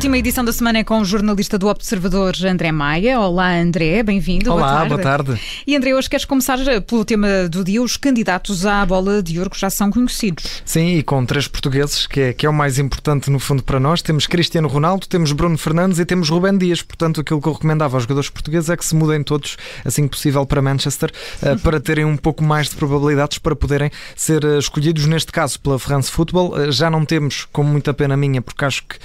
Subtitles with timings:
[0.00, 3.20] última edição da semana é com o jornalista do Observador, André Maia.
[3.20, 4.50] Olá, André, bem-vindo.
[4.50, 5.24] Olá, boa tarde.
[5.24, 5.42] boa tarde.
[5.66, 7.82] E André, hoje queres começar pelo tema do dia.
[7.82, 10.62] Os candidatos à bola de ouro já são conhecidos.
[10.64, 13.78] Sim, e com três portugueses, que é, que é o mais importante no fundo para
[13.78, 14.00] nós.
[14.00, 16.80] Temos Cristiano Ronaldo, temos Bruno Fernandes e temos Rubén Dias.
[16.80, 20.16] Portanto, aquilo que eu recomendava aos jogadores portugueses é que se mudem todos, assim que
[20.16, 21.12] possível, para Manchester,
[21.42, 25.60] eh, para terem um pouco mais de probabilidades para poderem ser eh, escolhidos, neste caso,
[25.60, 26.58] pela France Football.
[26.58, 28.96] Eh, já não temos, com muita pena minha, porque acho que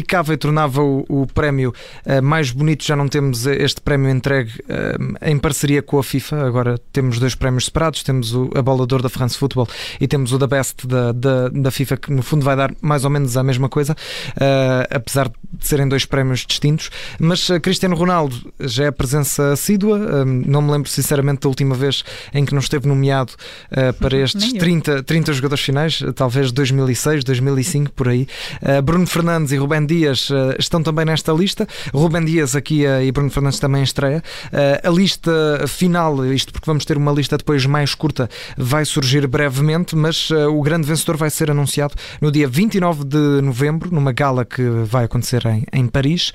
[0.00, 1.72] simplificava e tornava o, o prémio
[2.04, 2.84] uh, mais bonito.
[2.84, 6.46] Já não temos este prémio entregue uh, em parceria com a FIFA.
[6.46, 9.68] Agora temos dois prémios separados: temos o, a Bola da France Football
[10.00, 13.04] e temos o da Best da, da, da, FIFA, que no fundo vai dar mais
[13.04, 13.94] ou menos a mesma coisa,
[14.90, 16.90] apesar de serem dois prémios distintos.
[17.18, 20.24] Mas Cristiano Ronaldo já é presença assídua.
[20.24, 23.32] não me lembro sinceramente da última vez em que não esteve nomeado
[23.98, 28.26] para estes 30, 30 jogadores finais, talvez 2006, 2005, por aí.
[28.82, 31.66] Bruno Fernandes e Rubén Dias uh, estão também nesta lista.
[31.92, 34.22] Rubén Dias aqui uh, e Bruno Fernandes também estreia.
[34.46, 39.26] Uh, a lista final, isto porque vamos ter uma lista depois mais curta, vai surgir
[39.26, 44.44] brevemente, mas o grande vencedor vai ser anunciado no dia 29 de novembro, numa gala
[44.44, 46.32] que vai acontecer em, em Paris.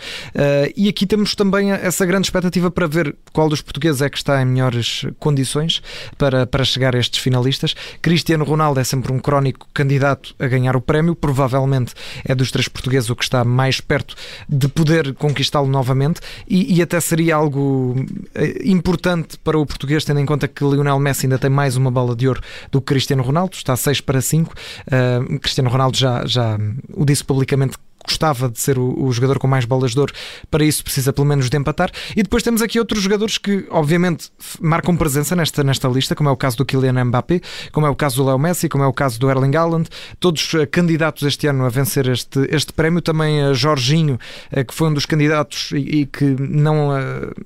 [0.75, 4.41] e aqui temos também essa grande expectativa para ver qual dos portugueses é que está
[4.41, 5.81] em melhores condições
[6.17, 7.75] para, para chegar a estes finalistas.
[8.01, 12.67] Cristiano Ronaldo é sempre um crónico candidato a ganhar o prémio, provavelmente é dos três
[12.67, 14.15] portugueses o que está mais perto
[14.47, 17.95] de poder conquistá-lo novamente e, e, até seria algo
[18.33, 21.91] eh, importante para o português, tendo em conta que Lionel Messi ainda tem mais uma
[21.91, 24.53] bola de ouro do que Cristiano Ronaldo, está 6 para 5.
[24.53, 26.57] Uh, Cristiano Ronaldo já, já
[26.93, 30.13] o disse publicamente gostava de ser o, o, jogador com mais bolas de ouro,
[30.49, 31.91] para isso precisa pelo menos de empatar.
[32.15, 36.31] E depois temos aqui outros jogadores que, obviamente, marcam presença nesta, nesta lista, como é
[36.31, 38.93] o caso do Kylian Mbappé, como é o caso do Leo Messi, como é o
[38.93, 39.89] caso do Erling Haaland,
[40.19, 43.01] todos uh, candidatos este ano a vencer este, este prémio.
[43.01, 44.19] Também uh, Jorginho,
[44.51, 46.89] uh, que foi um dos candidatos e, e que não,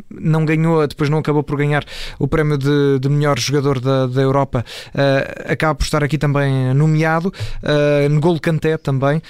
[0.09, 1.83] não ganhou, depois não acabou por ganhar
[2.17, 4.65] o prémio de, de melhor jogador da, da Europa,
[5.45, 7.33] acaba por estar aqui também nomeado.
[8.09, 9.21] N'Golo Kanté também.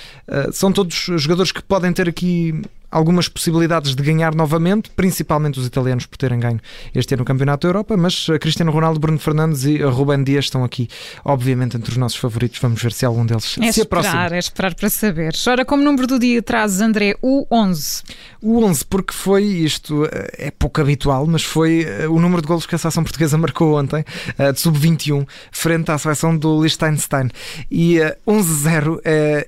[0.51, 6.05] são todos jogadores que podem ter aqui algumas possibilidades de ganhar novamente, principalmente os italianos
[6.05, 6.59] por terem ganho
[6.94, 10.63] este ano o Campeonato da Europa, mas Cristiano Ronaldo, Bruno Fernandes e Ruben Dias estão
[10.63, 10.88] aqui,
[11.23, 12.59] obviamente, entre os nossos favoritos.
[12.59, 14.27] Vamos ver se algum deles é se aproxima.
[14.27, 15.33] É esperar para saber.
[15.47, 18.03] Ora, como número do dia trazes, André, o 11.
[18.41, 22.47] O 11, porque foi isto, eh, é pouco habitual, mas foi eh, o número de
[22.47, 24.03] golos que a seleção portuguesa marcou ontem,
[24.38, 27.29] eh, de sub-21, frente à seleção do Liechtenstein.
[27.71, 29.00] E 11-0,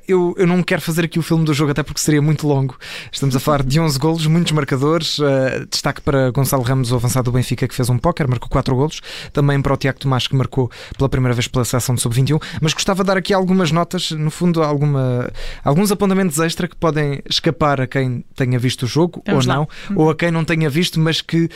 [0.08, 2.78] eu, eu não quero fazer aqui o filme do jogo, até porque seria muito longo.
[3.12, 5.18] Estamos Estamos a falar de 11 golos, muitos marcadores.
[5.18, 8.76] Uh, destaque para Gonçalo Ramos, o avançado do Benfica, que fez um póquer, marcou 4
[8.76, 9.00] golos.
[9.32, 12.44] Também para o Tiago Tomás, que marcou pela primeira vez pela seleção de sub-21.
[12.60, 15.32] Mas gostava de dar aqui algumas notas, no fundo, alguma,
[15.64, 19.60] alguns apontamentos extra que podem escapar a quem tenha visto o jogo Vamos ou lá.
[19.60, 21.50] não, ou a quem não tenha visto, mas que uh,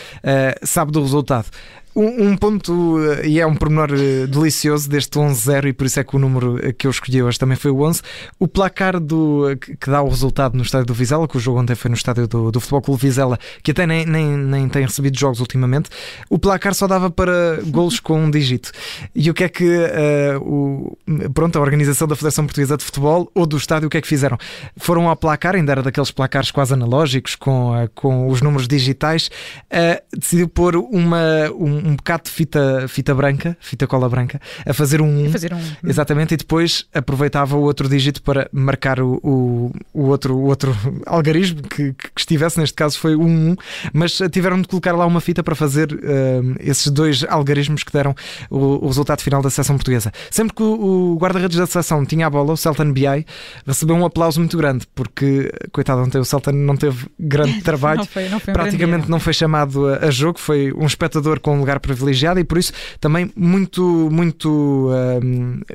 [0.65, 1.47] sabe do resultado.
[1.95, 5.97] Um, um, ponto, eh, e é um pormenor eh, delicioso deste 11-0, e por isso
[5.97, 8.01] é que o número eh, que eu escolhi hoje também foi o 11.
[8.37, 11.73] O placar do, que dá o resultado no estádio do Vizela, que o jogo ontem
[11.73, 15.17] foi no estádio do, do Futebol Clube Vizela, que até nem, nem, nem tem recebido
[15.17, 15.89] jogos ultimamente,
[16.29, 18.73] o placar só dava para golos com um dígito.
[19.15, 20.97] E o que é que uh, o,
[21.33, 24.07] pronto, a organização da Federação Portuguesa de Futebol ou do estádio, o que é que
[24.07, 24.37] fizeram?
[24.75, 29.29] Foram ao placar, ainda era daqueles placares quase analógicos, com, uh, com os números digitais,
[29.71, 31.49] uh, decidiu pôr uma.
[31.57, 35.31] Um, um bocado de fita, fita branca, fita cola branca, a fazer um 1.
[35.31, 35.59] Fazer um...
[35.83, 40.75] Exatamente, e depois aproveitava o outro dígito para marcar o, o, o outro, o outro
[41.05, 43.55] algarismo que, que, estivesse, neste caso foi um 1,
[43.93, 48.15] mas tiveram de colocar lá uma fita para fazer uh, esses dois algarismos que deram
[48.49, 50.11] o, o, resultado final da seleção portuguesa.
[50.31, 53.25] Sempre que o, o guarda-redes da seleção tinha a bola, o Celtan BI,
[53.65, 58.05] recebeu um aplauso muito grande, porque, coitado, ontem o Celtan não teve grande trabalho, não
[58.05, 61.59] foi, não foi praticamente não foi chamado a, a jogo, foi um espectador com um
[61.59, 65.21] lugar lugar privilegiado e por isso também muito, muito, uh,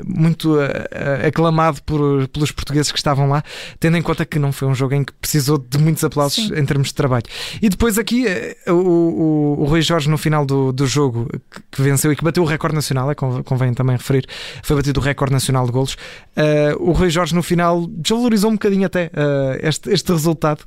[0.05, 3.43] muito uh, aclamado por, pelos portugueses que estavam lá,
[3.79, 6.55] tendo em conta que não foi um jogo em que precisou de muitos aplausos Sim.
[6.59, 7.25] em termos de trabalho.
[7.61, 8.27] E depois aqui
[8.67, 11.29] uh, o, o, o Rui Jorge no final do, do jogo
[11.71, 14.27] que, venceu e que bateu o recorde nacional, é, convém também referir,
[14.63, 15.97] foi batido o recorde nacional de golos.
[16.37, 19.11] Eh, o Rui Jorge no final desvalorizou um bocadinho até
[19.63, 20.65] este, este resultado.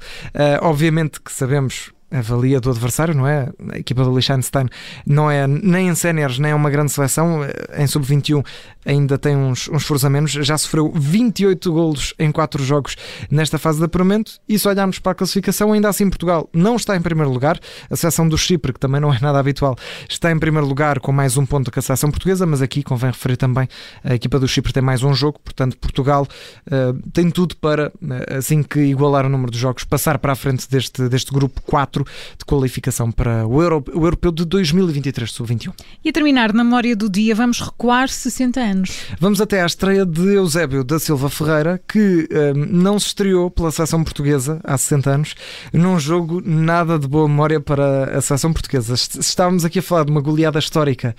[0.61, 3.49] obviamente que sabemos avalia do adversário, não é?
[3.71, 4.67] A equipa do Liechtenstein
[5.05, 7.41] não é nem em séniores, nem é uma grande seleção.
[7.75, 8.45] Em sub-21
[8.85, 10.31] ainda tem uns, uns furos a menos.
[10.31, 12.95] Já sofreu 28 golos em 4 jogos
[13.29, 14.33] nesta fase de apuramento.
[14.47, 17.59] E se olharmos para a classificação, ainda assim Portugal não está em primeiro lugar.
[17.89, 19.75] A seleção do Chipre, que também não é nada habitual,
[20.09, 23.09] está em primeiro lugar com mais um ponto que a seleção portuguesa, mas aqui convém
[23.09, 23.67] referir também
[24.03, 26.27] a equipa do Chipre tem mais um jogo, portanto Portugal
[26.67, 30.35] uh, tem tudo para, uh, assim que igualar o número de jogos, passar para a
[30.35, 32.02] frente deste, deste grupo 4
[32.37, 35.73] de qualificação para o, Euro, o Europeu de 2023 Sub-21.
[36.03, 38.91] E a terminar, na memória do dia, vamos recuar 60 anos.
[39.19, 43.71] Vamos até à estreia de Eusébio da Silva Ferreira, que uh, não se estreou pela
[43.71, 45.35] seleção portuguesa há 60 anos,
[45.71, 48.93] num jogo nada de boa memória para a seleção portuguesa.
[48.93, 51.15] Estávamos aqui a falar de uma goleada histórica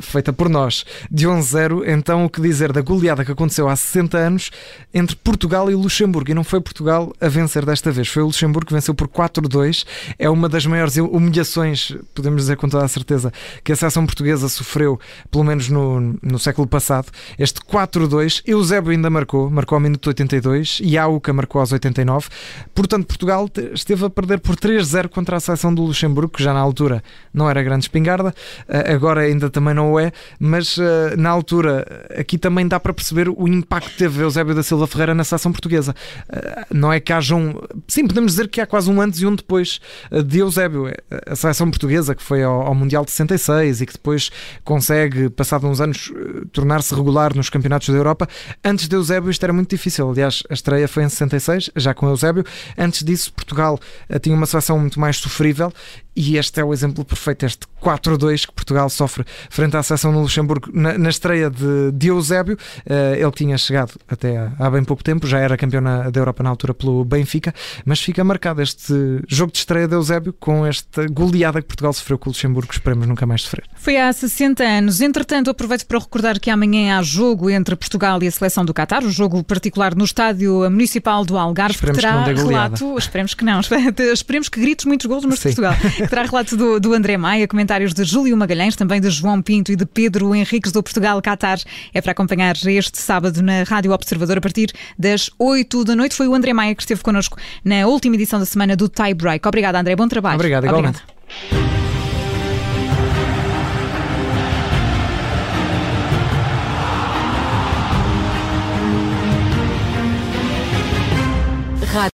[0.00, 4.16] feita por nós, de 11-0, então o que dizer da goleada que aconteceu há 60
[4.16, 4.50] anos
[4.92, 6.30] entre Portugal e Luxemburgo?
[6.30, 9.84] E não foi Portugal a vencer desta vez, foi o Luxemburgo que venceu por 4-2.
[10.18, 13.32] É uma das maiores humilhações, podemos dizer com toda a certeza,
[13.62, 14.98] que a seleção portuguesa sofreu,
[15.30, 17.08] pelo menos no, no século passado.
[17.38, 22.28] Este 4-2, Eusébio ainda marcou, marcou ao minuto 82 e Auca marcou aos 89.
[22.74, 26.60] Portanto, Portugal esteve a perder por 3-0 contra a seleção do Luxemburgo, que já na
[26.60, 27.02] altura
[27.32, 28.34] não era grande espingarda,
[28.68, 33.28] eh, agora ainda também não é, mas eh, na altura aqui também dá para perceber
[33.28, 35.94] o impacto que teve Eusébio da Silva Ferreira na seleção portuguesa.
[36.28, 37.54] Eh, não é que haja um.
[37.88, 39.80] Sim, podemos dizer que há quase um antes e um depois
[40.26, 40.92] de Eusébio.
[41.26, 44.30] A seleção portuguesa que foi ao, ao Mundial de 66 e que depois
[44.64, 46.12] consegue, passado uns anos,
[46.52, 48.28] tornar-se regular nos campeonatos da Europa.
[48.64, 50.10] Antes de Eusébio isto era muito difícil.
[50.10, 52.44] Aliás, a estreia foi em 66, já com Eusébio.
[52.76, 53.78] Antes disso, Portugal
[54.20, 55.72] tinha uma seleção muito mais sofrível
[56.16, 60.22] e este é o exemplo perfeito, este 4-2 que Portugal sofre frente à seleção no
[60.22, 62.56] Luxemburgo na, na estreia de, de Eusébio.
[62.86, 66.42] Uh, ele tinha chegado até há bem pouco tempo, já era campeão na, da Europa
[66.42, 67.52] na altura pelo Benfica,
[67.84, 68.94] mas fica marcado este
[69.28, 73.06] jogo de estreia de Eusébio com esta goleada que Portugal sofreu com o Luxemburgo, esperemos
[73.06, 73.64] nunca mais sofrer.
[73.76, 75.00] Foi há 60 anos.
[75.00, 79.04] Entretanto, aproveito para recordar que amanhã há jogo entre Portugal e a seleção do Qatar,
[79.04, 82.98] o jogo particular no estádio municipal do Algarve, esperemos que terá que relato.
[82.98, 83.60] Esperemos que não,
[84.12, 85.48] esperemos que grites muitos gols, mas Sim.
[85.48, 85.74] Portugal.
[86.04, 89.72] que terá relato do, do André Maia, comentários de Júlio Magalhães, também de João Pinto
[89.72, 91.58] e de Pedro Henriques do Portugal-Qatar.
[91.92, 96.14] É para acompanhar este sábado na Rádio Observador a partir das 8 da noite.
[96.14, 99.46] Foi o André Maia que esteve connosco na última edição da semana do Tie Break.
[99.46, 99.96] Obrigada, André.
[99.96, 100.36] Bom trabalho.
[100.36, 100.98] Obrigado, igualmente.
[100.98, 101.13] Obrigada.